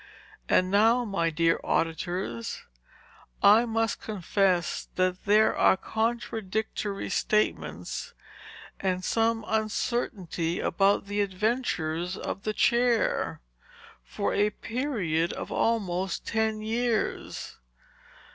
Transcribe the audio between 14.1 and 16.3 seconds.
a period of almost